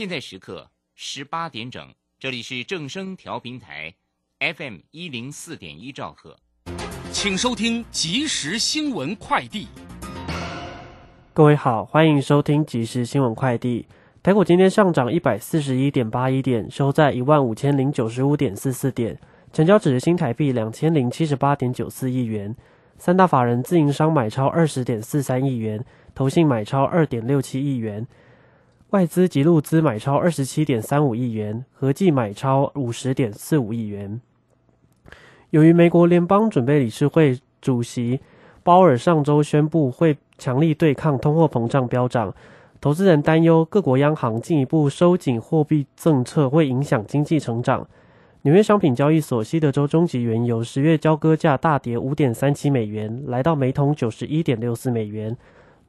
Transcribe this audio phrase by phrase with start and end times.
[0.00, 1.86] 现在时刻十八点整，
[2.18, 3.94] 这里是正声调频台
[4.38, 6.38] ，FM 一零四点一兆赫，
[7.12, 9.68] 请收听即时新闻快递。
[11.34, 13.84] 各位好，欢迎收听即时新闻快递。
[14.22, 19.20] 台股今天上涨一百四十一点八一点，收在一万五千零九十五点四四点，
[19.52, 22.56] 成交值新台币两千零七十八点九四亿元。
[22.96, 28.06] 三大法人自营商买超二十点四三亿元，投信买超二点六七亿元，
[28.90, 34.20] 外资及陆资买超二十七点三五亿元，合计买超五十点四五亿元。
[35.50, 38.18] 由于美国联邦准备理事会主席
[38.64, 42.34] 鲍尔上周宣布会强力对抗通货膨胀飙涨。
[42.80, 47.86] 投资人担忧各国央行进一步收紧货币政策会影响经济成长。
[48.42, 55.36] 纽约商品交易所西德州中级原油十月交割价大跌五点三七美元，来到每桶九十一点六四美元。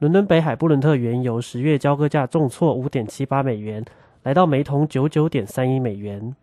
[0.02, 3.84] 伦敦北海布伦特原油十月交割价重挫五点七八美元，
[4.24, 6.34] 来到每桶九九点三一美元。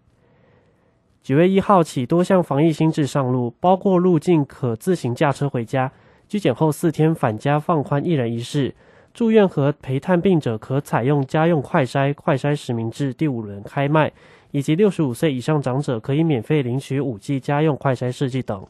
[1.21, 5.91] 九月一号起，多项防疫新制上路，包括入境可自行驾车回家，
[6.29, 8.73] 居检后四天返家放宽一人一室。
[9.13, 14.09] 住院和陪探病者可采用家用快筛，快筛实名制第五轮开卖，
[14.51, 18.65] 以及六十五岁以上长者可以免费领取五 G 家用快筛试剂等。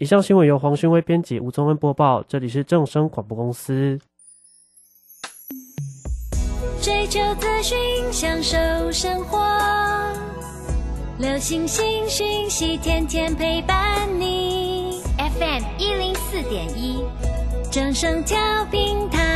[0.00, 2.22] 以上新闻由黄勋威编辑，吴宗恩播报。
[2.28, 3.98] 这里是正声广播公司。
[6.80, 7.76] 追求资讯，
[8.12, 8.56] 享受
[8.92, 9.44] 生活，
[11.18, 15.02] 流星星讯息，天天陪伴你。
[15.18, 17.02] FM 一零四点一，
[17.68, 19.26] 正声调频台。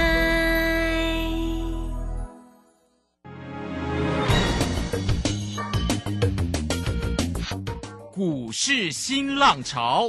[8.13, 10.09] 股市新浪潮，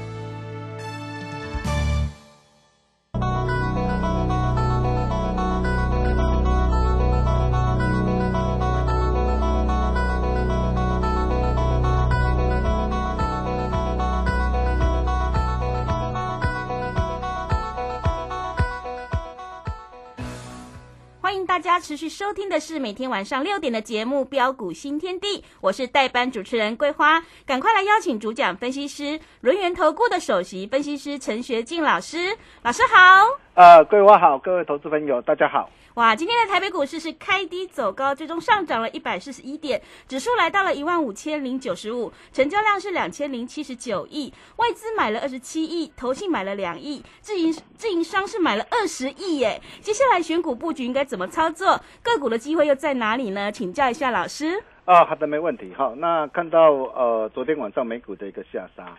[21.91, 33.25] 持续收听的是每天晚上六点的节目《标股新天地》，我是代班主持人桂花，赶快来邀请主讲分析师轮源投顾的首席分析师陈学静老师，老师好。
[33.55, 35.69] 呃，桂花好，各位投资朋友大家好。
[35.95, 49.61] 哇，今天的台北股市是开低走高，最终上涨了一百四十一点，指数来到了一万五千零九十五，成交量是两千零七十九亿，外资买了二十七亿，投信买了两亿，自营自营商是买了二十亿耶。
[49.81, 51.77] 接下来选股布局应该怎么操作？
[52.01, 53.51] 个股的机会又在哪里呢？
[53.51, 54.63] 请教一下老师。
[54.85, 55.73] 啊，好的，没问题。
[55.75, 58.97] 好，那看到呃昨天晚上美股的一个下杀，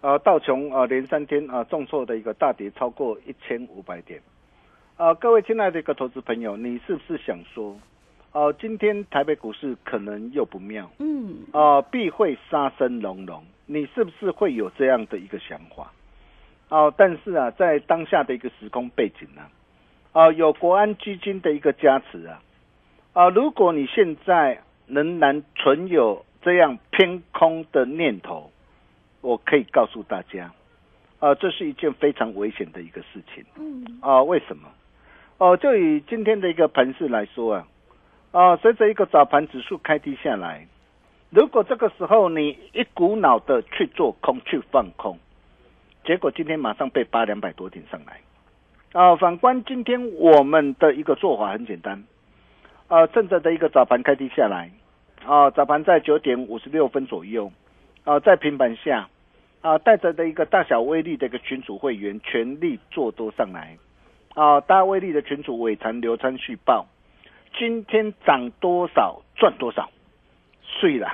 [0.00, 4.20] 呃道琼呃连三天啊重挫的一个大跌超过一千五百点。
[4.98, 7.76] 呃，各位亲爱的一个投资朋友，你是不是想说，
[8.32, 15.90] 哦、今天台北股市可能又不妙，嗯，呃，必会杀声隆隆，你是不是会有这样的一个想法？
[16.68, 19.42] 哦、但是啊，在当下的一个时空背景呢、
[20.12, 22.42] 啊，有国安基金的一个加持啊，
[23.14, 28.52] 啊、如果你现在仍然存有这样偏空的念头，
[29.20, 30.52] 我可以告诉大家，
[31.18, 33.44] 啊、这是一件非常危险的一个事情。
[33.56, 34.68] 嗯，啊、为什么？
[35.42, 37.66] 哦、就以今天的一个盘势来说啊，
[38.30, 40.68] 啊、随着一个早盘指数开低下来，
[41.30, 45.18] 如果这个时候你一股脑的去做空去放空，
[46.04, 48.20] 结果今天马上被扒两百多点上来。
[48.92, 52.04] 啊、反观今天我们的一个做法很简单，
[52.86, 54.70] 啊，趁着的一个早盘开低下来，
[55.26, 57.50] 啊，早盘在九点五十六分左右，
[58.04, 59.08] 啊，在平板下，
[59.60, 63.76] 啊，带着的一个大小威力的一个群主会员全力做多上来，
[64.34, 66.86] 啊，大威力的群主尾盘流川续报，
[67.58, 69.90] 今天涨多少赚多少，
[70.62, 71.08] 碎了，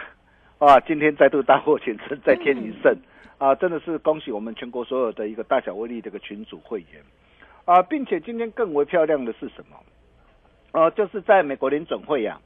[0.59, 2.97] 啊，今天再度大获全胜，再添一胜，
[3.39, 7.03] 啊，真的是恭喜我们全国所有的一个大小威力这个群主会员，
[7.65, 9.77] 啊，并且今天更为漂亮的是什么？
[10.71, 12.39] 呃，就是在美国联准会呀、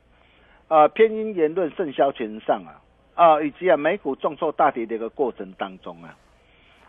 [0.69, 2.81] 啊，偏鹰言论盛嚣全上啊，
[3.15, 6.17] 啊，以及啊美股重挫大跌的一个过程当中啊，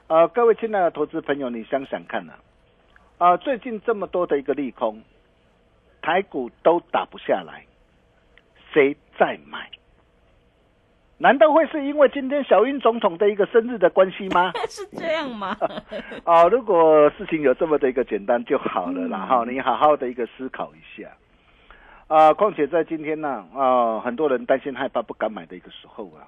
[0.08, 2.34] 呃，各位亲爱的投资朋友，你想想看呐、
[3.18, 5.02] 啊，最近这么多的一个利空，
[6.02, 7.66] 台股都打不下来，
[8.74, 9.70] 谁在买？
[11.20, 14.52] 难道会是因为今天小英总统的一个生日的关系吗？
[14.68, 15.56] 是这样吗？
[16.26, 21.10] 啊， 如果事情有这么的一个简单就好了啦哈、你好好的一个思考一下。
[22.08, 26.28] 啊，况且在今天呢，啊，很多人担心害怕不敢买的一个时候啊，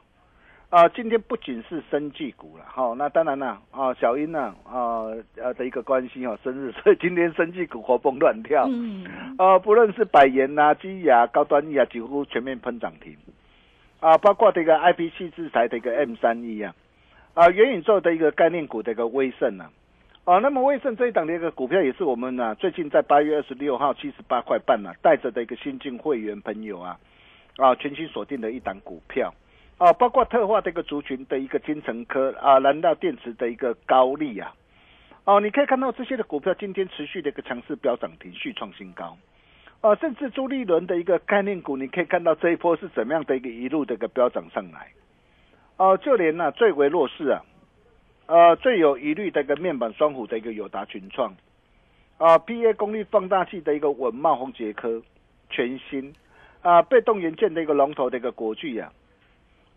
[0.75, 5.07] 啊，今天不仅是生技股了，哈、那当然了，啊，小英呢，啊，
[5.37, 9.05] 呃的一个关系哦，生日， 所以今天生技股活蹦乱跳，嗯，
[9.37, 13.15] 啊，不论是百元呐、基亚、高端疫啊，几乎全面喷涨停，
[14.01, 16.75] 啊，包括这个 IPC 制裁的一个 M 三一啊，
[17.35, 19.71] 啊，元宇宙的一个概念股的一个威盛啊，
[20.25, 26.99] 啊，那么威盛这一档的一个股票也是我们呢、最近在八月二十六号七十八块半呢、带着的一个新进会员朋友啊，
[27.55, 29.33] 啊，全新锁定的一档股票。
[29.77, 34.53] 啊，包括特化的一个族群的一个金城科啊，燃料电池的一个高利啊，
[35.25, 39.17] 哦、你可以看到这些的股票今天持续的一个强势飙涨停，续创新高。
[39.81, 44.87] 啊，甚至朱立伦的一个概念股，你可以看到这一波是怎么样的一个一路的一个飙涨上来。
[45.77, 47.41] 哦、就连呢、最为弱势啊，
[48.27, 51.35] 呃最有疑虑的一个面板双虎的一个友达群创，
[52.17, 55.01] 啊、PA 功率放大器的一个稳茂宏杰科
[55.49, 56.13] 全新，
[56.61, 58.91] 啊、被动元件的一个龙头的一个国巨啊，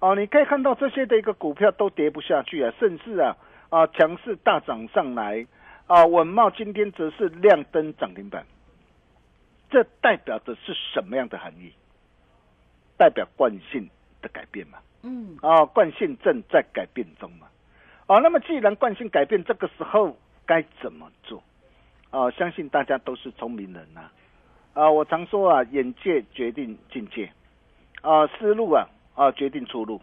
[0.01, 3.37] 哦、你可以看到这些的一个股票都跌不下去啊，甚至啊
[3.69, 5.45] 啊强势大涨上来
[5.87, 8.47] 啊，稳茂今天则是亮灯涨停板。
[9.71, 11.73] 这代表的是什么样的含义？
[12.97, 13.89] 代表惯性
[14.23, 14.79] 的改变嘛？
[15.03, 17.49] 嗯，啊、惯性正在改变中嘛？
[18.07, 20.17] 哦、那么既然惯性改变，这个时候
[20.47, 21.43] 该怎么做？
[22.11, 24.11] 啊、相信大家都是聪明人呐、
[24.73, 24.91] 啊。
[24.91, 27.31] 我常说啊，眼界决定境界，
[28.01, 30.01] 啊、思路啊啊决定出路。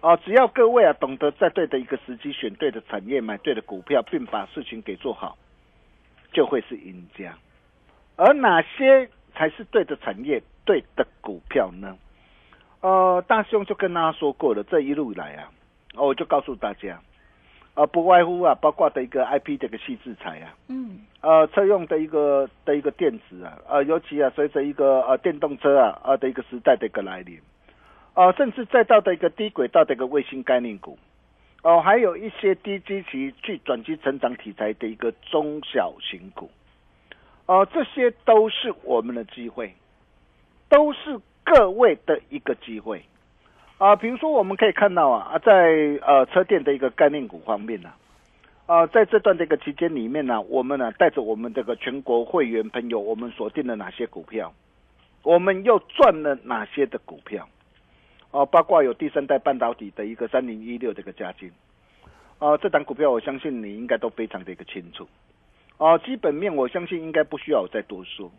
[0.00, 5.36] 啊，只要各位啊懂得在对的一个时机选对的产业，买对的股票，并把事情给做好，
[6.32, 7.34] 就会是赢家。
[8.16, 11.96] 而哪些才是对的产业、对的股票呢？
[12.80, 15.50] 呃，大兄就跟大家说过了，这一路以来啊，
[15.96, 16.98] 哦我就告诉大家，
[17.74, 27.38] 呃，不外乎啊，包括的一个 IP 的一个细制材啊，嗯，呃，车用的一个的一个电子啊，呃，尤其啊，随着一个呃电动车啊啊的一个时代的一个来临，
[28.20, 30.98] 呃，甚至再到的一个低轨道的一个卫星概念股，
[31.62, 36.50] 哦、还有一些低基期去转机成长题材的一个中小型股，
[37.46, 39.72] 哦、这些都是我们的机会，
[40.68, 43.02] 都是各位的一个机会。
[43.78, 47.90] 啊、比如说我们可以看到啊，啊在呃车电的一个概念股方面呢、
[48.66, 54.52] 啊，在这段这个期间里面呢、我们呢带着我们这个全国会员朋友，我们锁定了哪些股票，
[55.22, 57.48] 我们又赚了哪些的股票，
[58.30, 61.50] 哦、包括有第三代半导体的一个三零一六这个加金，
[62.38, 65.08] 哦、这档股票我相信你应该都非常的一个清楚，
[65.78, 68.30] 哦、基本面我相信应该不需要我再多说，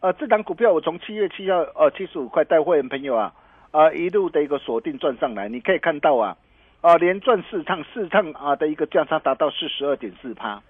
[0.00, 3.34] 呃，这档股票我从七月七号呃七十五块带会员朋友啊，
[3.70, 6.36] 啊、一路的一个锁定赚上来，你可以看到啊。
[6.80, 10.62] 啊，连赚四趟，四趟啊的一个价差达到四十二点四趴，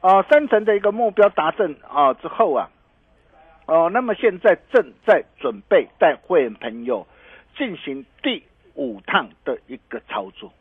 [0.00, 2.70] 啊，三成的一个目标达成啊之后啊，
[3.66, 7.04] 哦、那么现在正在准备带会员朋友
[7.56, 8.42] 进行第
[8.74, 10.52] 五趟的一个操作，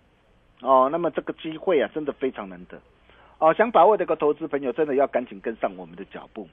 [0.62, 2.79] 哦，那么这个机会啊，真的非常难得，
[3.38, 6.48] 哦，想把握这个投资朋友真的要赶紧跟上我们的脚步，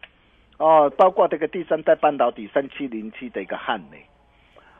[0.58, 4.06] 哦，包括这个第三代半导体三七零七的一个汉磊。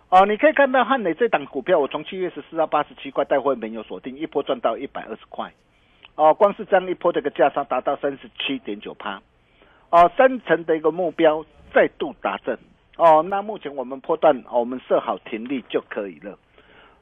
[0.08, 5.52] 哦，你可以看到汉磊这档股票，我从七月十四号八十七块带货没有锁定，一波赚到一百二十块。
[6.14, 9.20] 哦，光是这样一波这个价差达到三十七点九趴。
[9.90, 11.44] 哦，三成的一个目标
[11.74, 12.56] 再度达阵。
[12.96, 16.38] 哦，那目前我们破断、我们设好停利就可以了。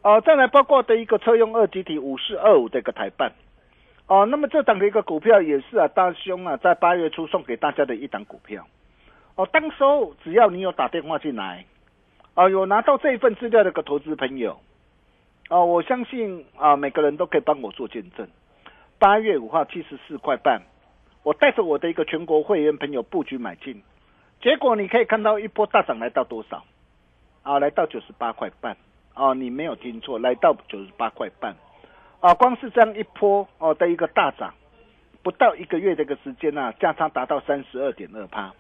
[0.03, 3.33] 哦，再来包括的一个车用二极体五四二五的一个台办。
[4.07, 8.67] 哦，那么这档的一个股票也是啊，大兄啊，在八月初送给大家的一档股票。
[9.37, 11.65] 哦，当时候只要你有打电话进来。
[12.35, 14.59] 啊，有拿到这一份资料的一个投资朋友，
[15.51, 18.27] 哦，我相信啊，每个人都可以帮我做见证。
[18.99, 20.61] 八月五号七十四块半，
[21.23, 23.81] 我带着我的一个全国会员朋友布局买进，
[24.41, 26.65] 结果你可以看到一波大涨来到多少？
[27.43, 28.77] 啊，来到九十八块半。
[29.15, 31.55] 啊，你没有听错，来到九十八块半。
[32.21, 34.53] 啊，光是这样一波哦的一个大涨，
[35.23, 38.53] 不到一个月的一个时间啊，价差达到三十二点二趴，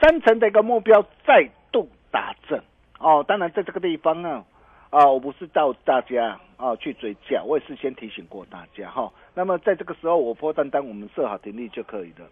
[0.00, 2.60] 三成的一个目标再度达正。
[2.98, 4.44] 哦，当然在这个地方呢，
[4.90, 9.12] 啊，我不是叫大家啊去追价，我也是先提醒过大家哈。
[9.34, 12.28] 那么在这个时候，我破单单我们设好停利就可以了。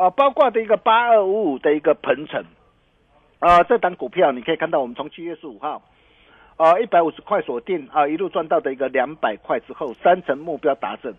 [0.00, 2.42] 啊，包括的一个八二五五的一个鹏程，
[3.38, 5.82] 啊，这档股票你可以看到，我们从七月十五号，
[6.56, 11.12] 啊，一百五十块锁定啊，一路赚到的一个两百块之后，三成目标达成。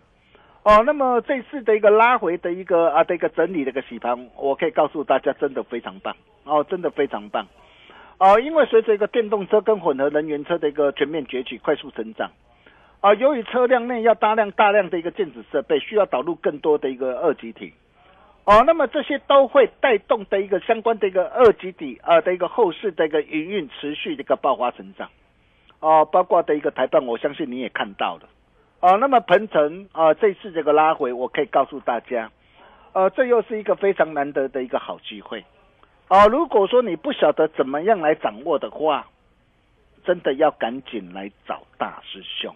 [0.64, 7.46] 哦，那么这次的一个拉回的一个啊的一个整理的一个洗盘，我可以告诉大家，真的非常棒哦，真的非常棒。
[8.18, 12.32] 啊，因为随着一个电动车跟混合能源车的一个全面崛起、快速成长，
[13.00, 17.74] 啊，由于车辆内要大量大量的一个电子设备，需要导入更多的一个二极体，
[18.52, 25.10] 哦，那么这些都会带动的一个相关的一个二级底啊的一个后市的一个营运持续的一个爆发成长，
[25.80, 28.28] 哦，包括的一个台办，我相信你也看到了，
[28.82, 32.30] 哦，那么鹏程啊这次这个拉回，我可以告诉大家，
[32.92, 35.46] 呃，这又是一个非常难得的一个好机会。
[36.10, 39.08] 啊，如果说你不晓得怎么样来掌握的话，
[40.04, 42.54] 真的要赶紧来找大师兄。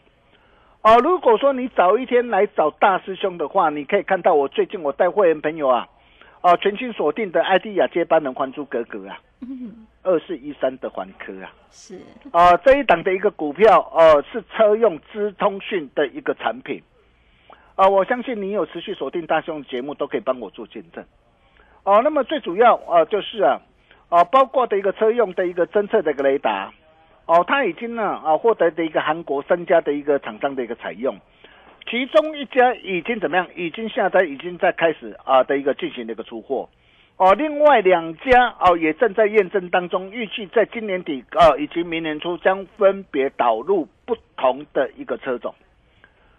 [0.86, 5.88] 啊，如果说你早一天来找大师兄的话，你可以看到我最近我带会员朋友啊，
[6.42, 9.18] 啊，全新锁定的艾迪亚接班人还珠格格啊，
[10.04, 12.00] 二四一三的环科啊，是
[12.32, 16.80] 啊，这一档的一个股票，呃，是车用资通讯的一个产品。
[17.74, 21.04] 啊，我相信你有持续锁定大师兄的节目，都可以帮我做见证。
[21.84, 23.60] 哦，那么最主要啊，就是啊，
[24.10, 26.72] 啊，包括的一个车用的一个侦测的一个雷达，
[27.26, 31.18] 哦，它已经呢啊获得的一个韩国三家的一个厂商的一个采用，
[31.90, 33.48] 其中一家已经怎么样？
[33.56, 36.70] 已经下单，已经在开始啊的一个进行的一个出货，
[37.18, 45.56] 哦，另外两家哦也正在验证当中，预计在今年底啊以及明年初将分别导入不同的一个车种，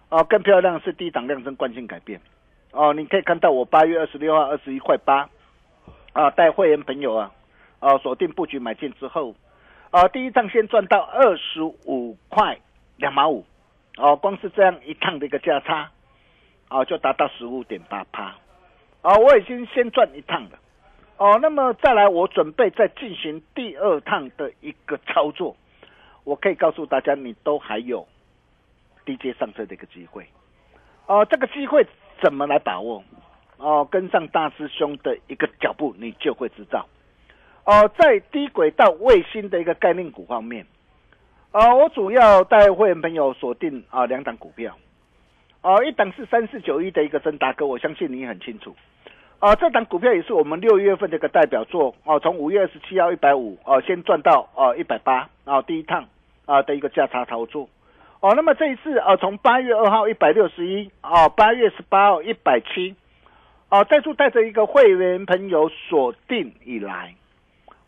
[0.09, 2.21] 哦，更漂亮是低档量增惯性改变，
[2.73, 5.28] 哦，你可以看到我八月二十六号二十一块八。
[6.12, 7.31] 啊，带会员朋友啊，
[7.78, 9.35] 啊，锁定布局买进之后，
[9.90, 12.59] 啊，第一趟先赚到二十五块
[12.97, 13.45] 两毛五，
[13.97, 15.90] 哦，光是这样一趟的一个价差，
[16.69, 18.35] 啊，就达到十五点八趴，
[19.02, 20.59] 啊，我已经先赚一趟了，
[21.16, 25.57] 哦，那么再来，我准备再进行第二趟的一个操作，
[26.25, 28.07] 我可以告诉大家，你都还有
[29.05, 30.26] 低阶上车的一个机会，
[31.07, 31.87] 哦，这个机会
[32.21, 33.02] 怎么来把握？
[33.59, 36.87] 哦，跟上大师兄的一个脚步，你就会知道。
[37.66, 40.64] 哦，在低轨道卫星的一个概念股方面，
[41.50, 44.73] 啊，我主要带会员朋友锁定啊两档股票。
[45.62, 48.76] 哦，一档是三四九一的一个真达哥，我相信你很清楚。
[49.40, 51.92] 啊，这档股票也是我们六月份的一个代表作。
[52.04, 56.06] 哦，从五月二十七号一百五，哦，先赚到哦一百八，啊，第一趟
[56.44, 57.68] 啊的一个价差操作。
[58.20, 62.94] 哦，那么这一次啊，从八月二号一百六十一，啊，八月十八号一百七。
[63.68, 67.12] 哦，再次带着一个会员朋友锁定以来，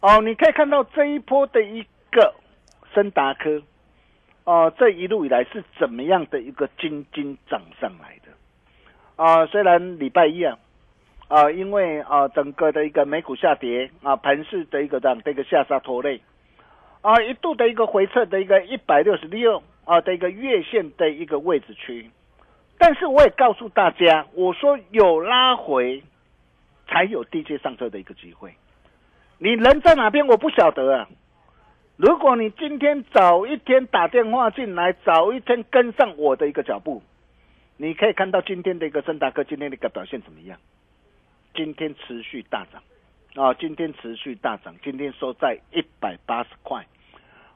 [0.00, 2.33] 哦，你可以看到这一波的一个
[2.95, 3.61] 森达科，
[4.45, 8.31] 哦，这一路以来是怎么样的一个金金涨上来的？
[9.17, 10.57] 啊，虽然礼拜一啊，
[11.26, 16.21] 啊，因为啊整个的一个美股下跌啊，盘市的一个这样的一个下杀拖累，
[17.00, 22.09] 啊，一度的一个回撤的一个一百六十六啊的一个月线的一个位置区。
[22.78, 26.05] 但是我也告诉大家，我说有拉回，
[26.87, 28.55] 才有低阶上车的一个机会。
[29.38, 31.09] 你人在哪边，我不晓得啊。
[31.97, 37.02] 如果你今天早一天打电话进来，早一天跟上我的一个脚步，
[37.76, 40.59] 你可以看到今天的一个森达哥今天的一个表现怎么样？
[41.54, 42.83] 今天持续大涨
[43.35, 43.54] 啊！
[43.54, 46.85] 今天持续大涨，今天收在一百八十块。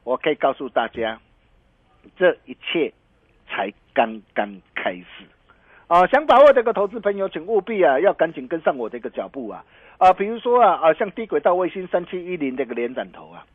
[0.03, 1.19] 我可以告诉大家，
[2.17, 2.93] 这一切。
[3.45, 5.27] 才刚刚开始，
[5.93, 9.63] 啊，想把握这个投资朋友，请务必啊，要赶紧跟上我的一个脚步啊，
[9.99, 13.45] 啊，比如说啊，啊，像低轨道卫星三七一零这个连斩头啊，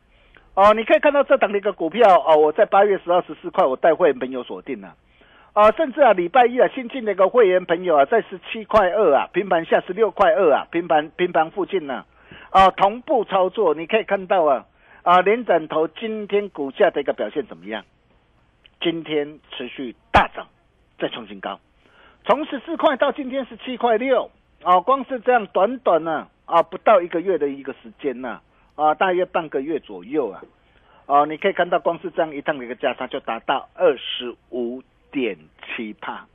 [0.53, 4.95] 哦，你可以看到这档的一个股票哦，我在八月十二十四块，我带会员朋友锁定了，
[5.51, 12.05] 啊，甚至啊，礼拜一啊，新进的一个会员朋友啊，在十七块二啊，平盘下十六块二啊，平盘平盘附近呢，
[12.51, 14.65] 啊，同步操作，你可以看到啊，
[15.03, 17.83] 啊，连斩头今天股价的一个表现怎么样？
[18.79, 20.47] 今天持续大涨，
[20.97, 21.59] 再创新高，
[22.29, 24.29] 从十四块到今天十七块六
[24.61, 28.39] 啊，光是这样短短呢啊，不到一个月的一个时间呢
[28.75, 30.39] 啊，大约半个月左右啊，
[31.07, 35.35] 哦，你可以看到光是这样一趟的一个价差就达到二十五点
[35.75, 36.27] 七帕，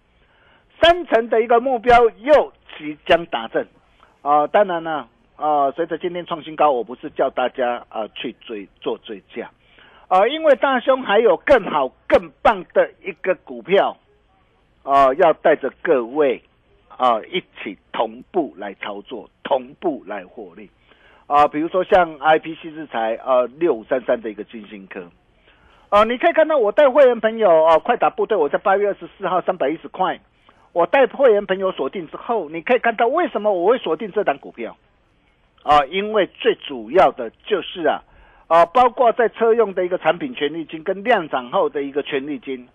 [0.83, 3.65] 三成的一个目标又即将达阵
[4.23, 9.49] 啊，当然呢啊，随着今天创新高，我不是叫大家啊去追做追加。
[10.09, 13.97] 啊，因为大兄还有更好、更棒的一个股票，
[14.85, 16.41] 啊，要带着各位
[16.89, 20.71] 啊一起同步来操作，同步来获利，
[21.27, 25.11] 啊，比如说像 I P C 日材啊六五三三的一个金星科，
[25.89, 30.21] 哦，你可以看到我带会员朋友哦，快打部队，我在八月二十四号三百一十块，
[30.73, 34.77] 我带会员朋友锁定之后，你可以看到为什么我会锁定这档股票？
[35.63, 38.03] 啊，因为最主要的就是啊，
[38.49, 42.69] 啊，包括在车用的一个产品权利金跟量涨后的一个权利金，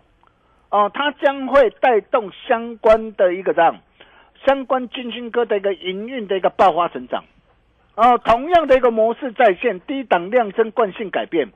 [0.70, 3.76] 哦，它将会带动相关的一个这样，
[4.46, 7.24] 相关金星哥的一个营运的一个爆发成长。
[7.96, 11.50] 哦，同样的一个模式在线，低档量增惯性改变。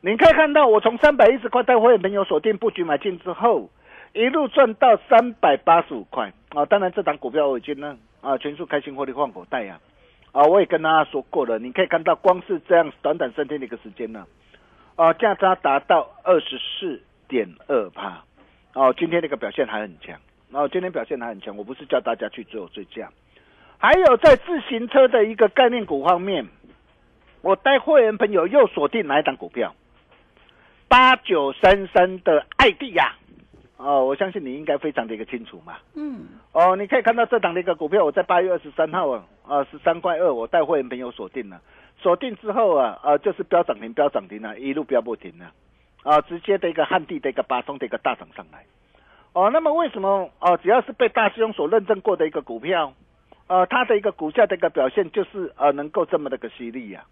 [0.00, 3.70] 你可以看到，我从三百一十块带会员朋友锁定布局买进之后，
[4.12, 6.32] 一路赚到三百八十五块。
[6.48, 9.78] 啊，当然这档股票我已经呢啊全数开心获利换口袋呀。
[10.32, 14.26] 啊，我也跟大家说过了，你可以看到，光是这样短短三天的一个时间呢，
[14.96, 17.00] 啊价差达到二十四
[17.32, 18.22] 点二帕。
[18.74, 20.20] 哦，今天那个表现还很强。
[20.52, 21.56] 哦，今天表现还很强。
[21.56, 23.10] 我不是叫大家去做追加。
[23.78, 26.46] 还有在自行车的一个概念股方面，
[27.40, 29.74] 我带会员朋友又锁定哪一档股票？
[30.88, 33.14] 八九三三的艾迪亚，
[33.78, 35.78] 哦，我相信你应该非常的一个清楚嘛。
[35.94, 36.26] 嗯。
[36.52, 41.58] 哦，你可以看到这档的一个股票，我在八月二十三号啊，啊十三块二，我带会员朋友锁定了，
[41.98, 45.50] 锁定之后啊，啊就是飙涨停，飙涨停啊，一路飙不停啊，
[46.02, 48.64] 啊直接的一个汉地的一个八通的一个大涨上来。
[49.32, 52.92] 哦，那么为什么哦，只要是被大师兄所认证过的一个股票？
[53.48, 57.04] 呃，它的一个股价的一个表现就是呃，能够这么的个犀利呀，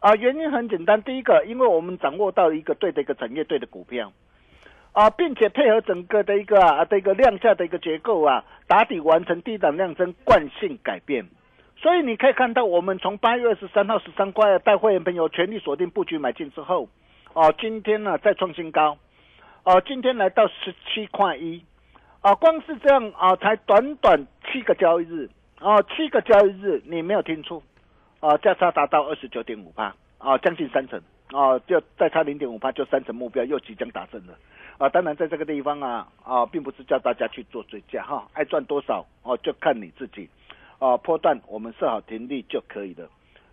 [0.00, 4.12] 啊，原因很简单，第一个，因为我们掌握到一个对的一个产业对的股票，
[4.92, 11.26] 啊，并且配合整个的一个啊的一个量价的一个结构啊，打底完成低档量增惯性改变，
[11.76, 16.88] 所以你可以看到，我们从八月二十三号十三块带会员朋友全力锁定布局买进之后，
[17.32, 18.96] 哦，今天呢再创新高，
[19.64, 21.64] 哦，今天来到十七块一，
[22.20, 25.28] 啊，光是这样啊，才短短七个交易日。
[25.60, 27.60] 哦，七个交易日你没有听错，
[28.20, 34.38] 啊，价差达到二十九点五八，啊，将近三成，啊，就再差零点五八就三成目标又即将达成了，
[34.78, 40.30] 啊，当然在这个地方啊，啊，并不是叫大家去做追加哈，爱赚多少哦，就看你自己，
[40.78, 43.08] 啊，波段我们设好停利就可以了，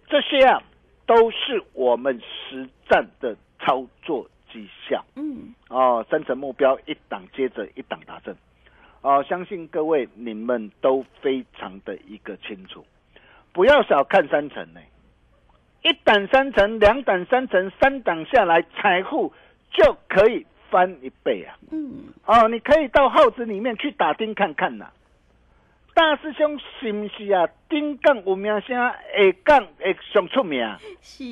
[0.08, 0.62] 这些啊
[1.08, 8.36] 都是我们实战的操作绩效，嗯，哦，三层目标一档接着一档达成。
[9.02, 12.84] 哦，相信各位你们都非常的一个清楚，
[13.54, 14.80] 不要小看三层呢，
[15.84, 19.32] 一档三层，两档三层，三档下来，财富
[19.72, 21.56] 就可以翻一倍啊！
[21.72, 24.90] 嗯，哦，你可以到号子里面去打听看看呐，
[25.94, 27.48] 大师兄是不是啊？
[27.70, 28.96] 丁杠有名声，下
[29.44, 30.68] 杠会上出名。
[31.02, 31.24] 是。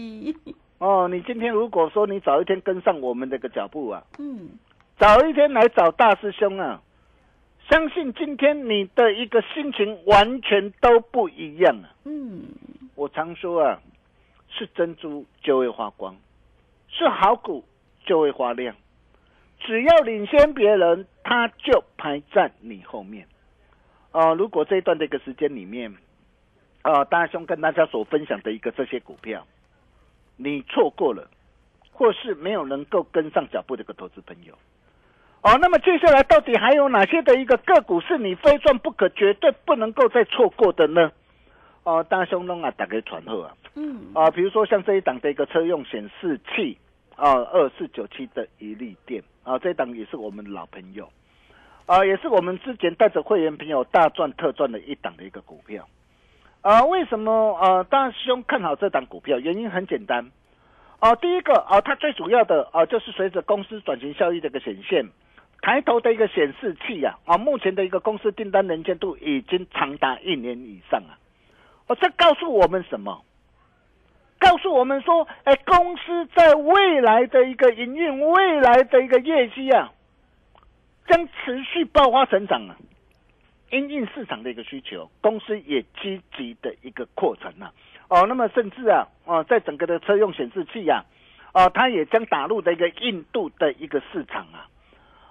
[0.79, 4.49] 哦，你今天如果说你早一天跟上我们这个脚步啊，嗯，
[4.97, 6.81] 早一天来找大师兄啊。
[7.69, 11.95] 相信今天你的一个心情完全都不一样啊！
[12.03, 12.43] 嗯，
[12.93, 13.79] 我常说啊，
[14.49, 16.13] 是珍珠就会发光，
[16.89, 17.63] 是好股
[18.05, 18.75] 就会发亮。
[19.62, 23.25] 只要领先别人，他就排在你后面。
[24.12, 25.95] 啊，如果这一段的一个时间里面，
[26.81, 29.47] 啊，大兄跟大家所分享的一个这些股票，
[30.38, 31.30] 你错过了，
[31.91, 34.54] 或是没有能够跟上脚步的一个投资朋友。
[35.41, 41.12] 哦，那么接下来到底还有哪些的一个个股是你非赚不可、绝对不能够再错过的呢？
[41.84, 46.78] 哦，大兄龙啊，打给传后啊，嗯，啊，比如说像这一档的一个车用显示器
[47.17, 51.10] 啊，二四九七的一利电啊，这一档也是我们老朋友
[51.86, 55.86] 啊，也是我们之前带着会员朋友大赚特赚的一档的一个股票
[56.63, 56.84] 啊。
[56.86, 57.84] 为什么啊？
[57.84, 60.32] 大兄看好这档股票，原因很简单
[60.99, 65.06] 啊，第一个啊，它最主要的啊，就是随着公司转型效益的一个显现。
[65.62, 71.15] 抬头的一个显示器呀，啊，目前的一个公司订单能见度已经长达一年以上啊，
[71.88, 73.23] 哦，这告诉我们什么？
[74.39, 79.93] 告诉我们说，哎，公司在未来的一个营运、未来的一个业绩啊，
[81.08, 82.76] 将持续爆发成长啊，
[83.73, 87.73] 因应市场的一个需求，公司也积极的一个扩成啊，
[88.07, 91.03] 哦，那么甚至啊，哦，在整个的车用显示器呀，
[91.53, 94.69] 啊，它也将打入的一个印度的一个市场啊。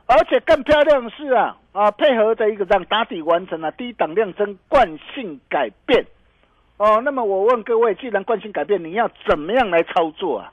[0.08, 6.04] 而且更漂亮的是啊啊，配合的一个让打底完成了低档量增惯性改变
[6.78, 7.00] 哦。
[7.04, 10.52] 那么我问各位，既然惯性改变，你要怎么样来操作啊？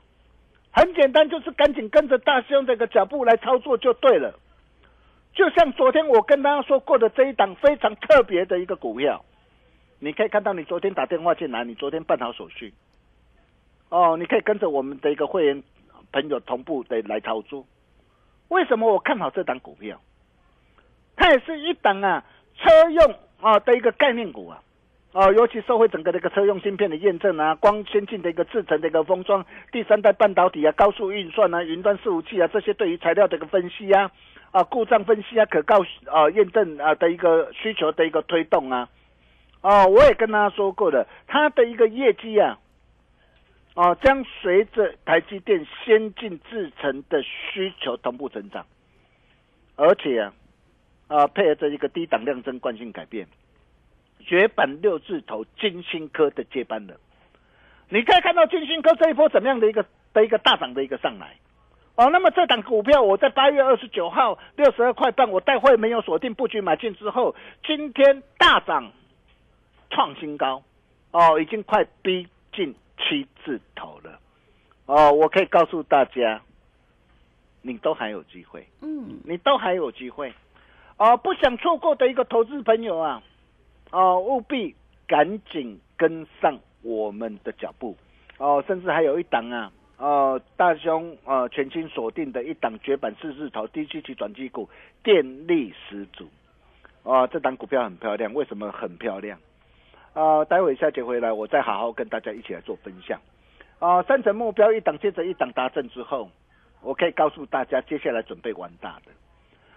[0.70, 4.38] 很简单，就是赶紧跟着大兄这个脚步来操作就对了。
[5.34, 9.24] 就像昨天我跟大家说过的这一档非常特别的一个股票，
[9.98, 12.74] 你可以看到你昨天打电话进来，你昨天办好手续
[13.88, 15.62] 哦，你可以跟着我们的一个会员
[16.12, 17.64] 朋友同步的来操作。
[18.48, 20.00] 为什么我看好这档股票？
[21.16, 22.24] 它也是一档啊，
[22.56, 24.62] 车用啊的一个概念股啊。
[25.12, 34.10] 哦，尤其社会整个的一个车用芯片的验证啊，光先进的一个制成的一个封装，第三代半导体啊，高速运算啊，云端伺服器啊，这些对于材料的一个分析啊，
[34.52, 38.88] 啊，故障分析啊，可靠啊验证啊的一个需求的一个推动啊，
[39.60, 42.58] 哦，我也跟大家说过了，它的一个业绩啊，
[43.74, 48.66] 哦，将随着台积电先进制程的需求同步增长，
[49.76, 50.32] 而且啊，
[51.06, 53.26] 啊，配合着一个低档量增惯性改变。
[54.26, 56.98] 绝版六字头金星科的接班人，
[57.88, 61.36] 你可以看到金星科这一波怎么样的一个的一个大涨的一个上来
[62.00, 62.08] 哦。
[62.10, 67.34] 那么这档股票我在八月二十九号六十二块半，我待会没有锁定布局买进之后，
[67.66, 68.90] 今天大涨
[69.90, 70.62] 创新高
[71.12, 74.18] 哦，已经快逼近七字头了
[74.86, 75.12] 哦。
[75.12, 76.40] 我可以告诉大家，
[77.60, 80.32] 你都还有机会，嗯，你都还有机会
[80.96, 81.16] 哦。
[81.18, 83.22] 不想错过的一个投资朋友啊。
[83.92, 84.72] 哦，务必
[85.08, 87.96] 赶紧跟上我们的脚步
[88.38, 88.62] 哦！
[88.68, 94.66] 甚至还有一档啊，哦，大兄呃全新锁定的一档绝版四字头低基期转机股，
[95.02, 96.26] 电力十足
[97.02, 97.28] 哦！
[97.30, 99.38] 这档股票很漂亮，为什么很漂亮？
[100.14, 103.20] 啊，待会下节回来，我再好好跟大家一起来做分享
[103.78, 104.02] 啊！
[104.04, 106.30] 三层目标一档接着一档达阵之后，
[106.80, 109.12] 我可以告诉大家，接下来准备玩大的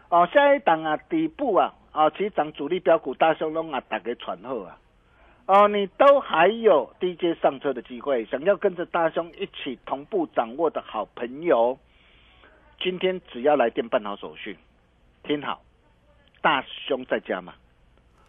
[0.09, 0.25] 哦！
[0.33, 1.73] 下一档啊，底部啊。
[1.93, 4.75] 啊，起涨主力标股大雄龙啊，打给传后啊，
[5.45, 11.77] 哦，你都还有低阶上车的机会，想要跟着大兄一起同步掌握的好朋友，
[12.79, 14.57] 今天只要来电办好手续，
[15.23, 15.61] 听好，
[16.41, 17.55] 大兄在家嘛，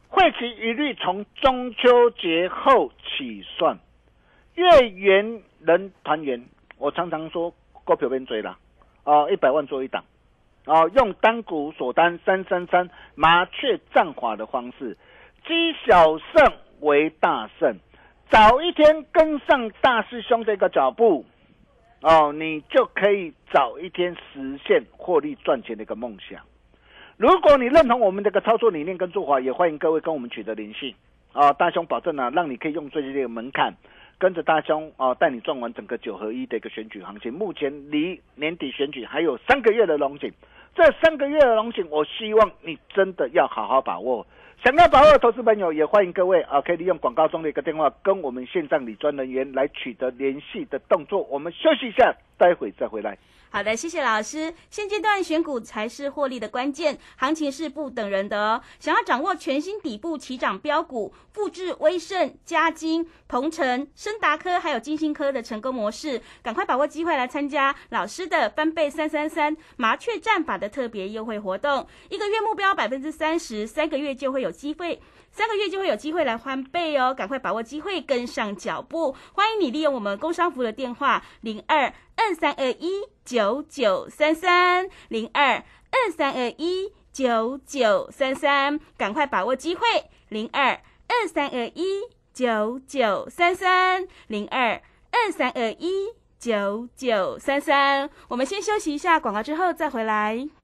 [0.09, 3.79] 会期一律从中秋节后起算，
[4.57, 6.45] 月圆人团圆，
[6.79, 8.59] 我常常说股票边追了，
[9.05, 10.05] 哦，一百万做一档。
[10.67, 14.97] 哦，用单股锁单三三三麻雀战法的方式，
[15.47, 16.53] 积小胜
[16.85, 17.77] 为大胜，
[18.31, 21.25] 早一天跟上大师兄的一个脚步，
[22.03, 26.41] 哦，你就可以早一天实现获利赚钱的一个梦想。
[27.17, 30.95] 如果你认同我们这个操作理念跟做法，也欢迎各位跟我们取得联系。
[31.33, 33.75] 啊，大兄保证呢，让你可以用最低的门槛。
[34.17, 37.33] 跟着大兄啊，带你赚完整个九合一的一个选举行情。
[37.33, 40.33] 目前离年底选举还有三个月的龙井，
[40.75, 44.25] 这三个月的龙井，我希望你真的要好好把握。
[44.65, 51.23] 想要把握的投资朋友，也欢迎各位啊，可以利用广告中的一个电话，跟我们线上理专人员来取得联系的动作。
[51.25, 53.19] 我们休息一下，待会再回来。
[53.51, 54.53] 好的，谢谢老师。
[54.69, 58.61] 现阶段选股才是获利的关键，行情是不等人的哦。
[58.81, 75.03] 想要掌握全新底部起涨标股，复制威盛、嘉金、鹏程、深达科还有金星科的成功模式，赶快把握机会来参加老师的翻倍三三三麻雀战法的特别优惠活动，一个月目标百分之三十，三个月就会有机会。
[75.31, 79.17] 三个月就会有机会来翻倍哦，赶快把握机会，跟上脚步。
[79.33, 85.57] 欢迎你利用我们工商服的电话零二二三二一九九三三零二
[85.91, 89.85] 二三二一九九三三，赶快把握机会
[90.29, 98.09] 零二二三二一九九三三零二二三二一九九三三。
[98.29, 100.64] 我们先休息一下广告，之后再回来。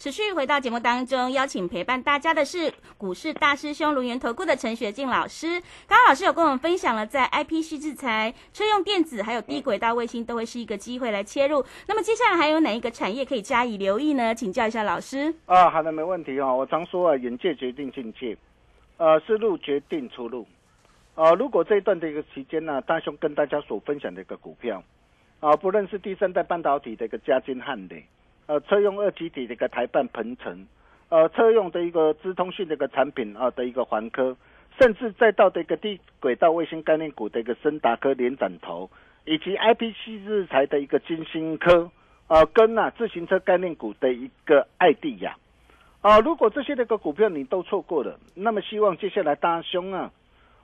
[0.00, 5.60] 持续回到节目当中，邀请陪伴大家的是股市大师兄龙源投顾的陈学静老师。
[5.86, 11.62] 刚刚老师有跟我们分享了，在 IPC 制裁、车用电子还有低轨道卫星都会是一个机会来切入。
[11.86, 14.34] 那么接下来还有哪一个产业可以加以留意呢？
[14.34, 15.34] 请教一下老师。
[15.44, 16.56] 啊，好的，没问题哦。
[16.56, 18.34] 我常说啊，眼界决定境界，
[18.96, 20.46] 呃，思路决定出路。
[21.14, 24.82] 呃，如果这一段的一个期间呢，大兄跟大家所分享的一个股票，
[25.40, 28.02] 啊，不论是第三代半导体的一个嘉金汉磊，
[28.50, 30.66] 呃，车用二极体的一个台半鹏程，
[31.08, 34.36] 呃，车用的一个资通讯的一个产品啊的一个环科，
[34.76, 38.90] 甚至再到的一个低轨道卫星概念股的一个森达科连展头，
[39.24, 41.88] 以及 IPC 日材的一个金星科，
[42.26, 45.36] 啊，跟啊自行车概念股的一个艾地亚，
[46.00, 50.10] 啊，如果这些那个股票你都错过了，那么希望接下来大兄啊，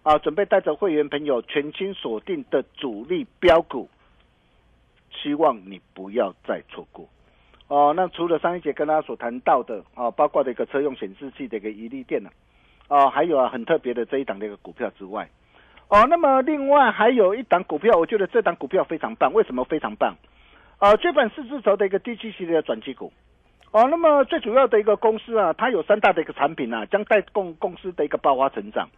[0.02, 3.88] 啊，准备带着会员朋友全新锁定的主力标股。
[5.22, 7.08] 希望你不要再错过
[7.68, 7.92] 哦。
[7.96, 12.30] 那除了上一节跟大家所谈到的啊，包括的一个车用显示器的一个一利电呢，
[12.88, 15.28] 啊，还有啊很特别的这一档的一个股票之外，
[15.88, 19.32] 哦，那么另外还有一档股票，我觉得这档股票非常棒。
[19.32, 20.16] 为什么非常棒？
[20.78, 23.12] 啊，这本四字头的一个低基系列的转机股。
[23.72, 28.88] 哦，那么最主要的一个公司啊，它有三大的一个产品啊，将带动公司的一个爆发成长。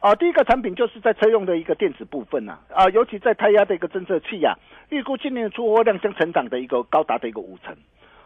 [0.00, 4.56] 啊，第一个产品就是在车用的一个电子部分呐，啊，尤其在胎压的一个侦测器呀，
[4.90, 7.76] 预估今年出货量将成长的一个高达的一个五成。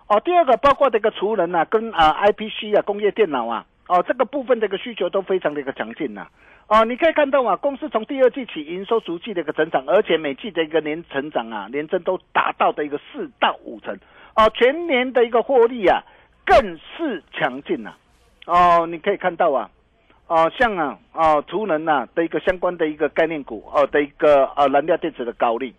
[0.09, 6.29] 哦，第二个包括这个储能呐，跟啊 IPC 啊工业电脑啊，哦这个部分的一个需求都非常的一个强劲呐。
[6.69, 13.99] 哦，你可以看到啊，公司从第二季起营收逐季的一个成长，而且每季的一个年成长啊，年增都达到的一个四到五成。
[14.37, 16.01] 哦，全年的一个获利啊，
[16.45, 17.95] 更是强劲呐。
[18.47, 19.69] 哦，你可以看到啊。
[20.29, 25.73] 哦，像啊，哦，图能呐的一个相关的一个概念股，哦的一个呃燃料电池的高利，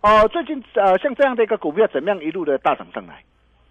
[0.00, 3.22] 哦，最近呃像这样的一个股票怎么样一路的大涨上来？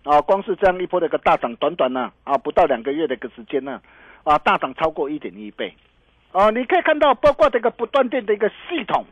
[0.04, 3.82] 啊，光是这样一波的一个大涨，短短呢啊不到两个月的一个时间呢，
[4.24, 5.74] 啊大涨超过一点一倍，
[6.32, 9.06] 啊，你可以看到包括这个不断电的一个系统，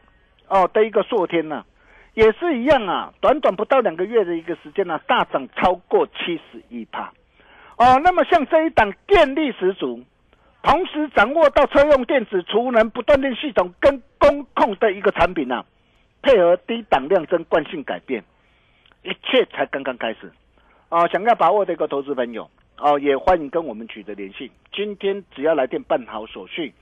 [0.48, 1.66] 哦的一个硕天呢，
[2.14, 7.14] 也是一样啊，短短不到两个月的一个时间呢，大涨超过七十一帕，
[7.78, 10.04] 哦，那么像这一档电力十足。
[10.64, 15.66] 同时掌握到车用电子储能不断电系统跟工控的一个产品呐，
[16.22, 18.24] 配合低档量增惯性改变，
[19.02, 20.32] 一切才刚刚开始。
[20.92, 24.52] 啊，想要把握的一个投资朋友，哦，也欢迎跟我们取得联系。
[24.74, 26.74] 今天只要来电办好手续，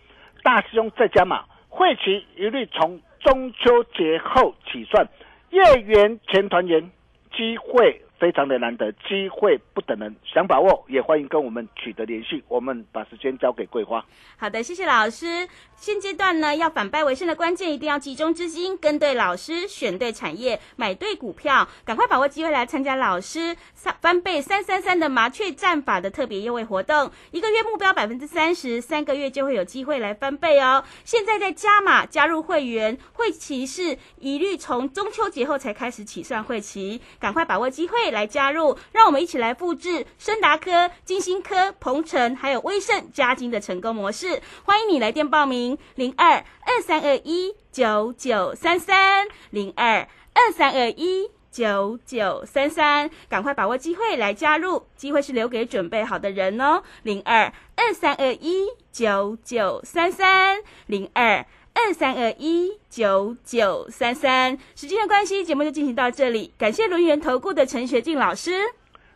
[0.41, 5.07] 大师兄再加码，会期一律从中秋节后起算，
[5.51, 6.89] 月圆前团圆，
[7.31, 8.01] 机会。
[8.19, 12.43] 非常的难得，机会不等人，想把握也欢迎跟我们取得联系。
[12.49, 14.03] 我们把时间交给桂花。
[14.37, 15.47] 好的，谢谢老师。
[15.77, 30.83] 现阶段呢，要反败为胜的关键，一定要集中资金，跟对老师，选对产业，买对股票，赶快把握机会来参加老师三翻倍三三三的麻雀战法的特别优惠活动，一个月目标百分之三十，三个月就会有机会来翻倍哦。
[31.05, 38.08] 现在在加码加入会员，会期是一律从中秋节后才开始起算会期，赶快把握机会。
[38.11, 44.41] 来加入，让我们一起来复制深达科、金星科、鹏程还有威盛、嘉金的成功模式。
[44.63, 56.83] 欢迎你来电报名：零二二三二一九九三三零二二三二一九九三三，赶快把握机会来加入，机会是留给准备好的人哦。
[57.03, 61.45] 零二二三二一九九三三零二。
[61.73, 66.53] 二三二一九九三三，时间的关系，节目就进行到这里。
[66.57, 68.51] 感谢轮圆投顾的陈学静老师。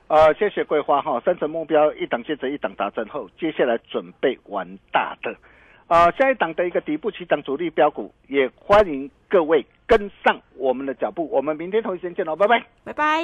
[0.07, 5.35] 呃，谢谢桂花哈，三层目标一档接着一档达成后，接下来准备玩大的。
[5.87, 11.27] 啊，下一档的一个底部起涨主力标股，也欢迎各位跟上我们的脚步。
[11.29, 13.23] 我们明天同一时间见喽，拜拜，拜拜。